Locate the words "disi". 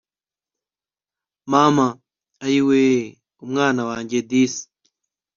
4.29-4.63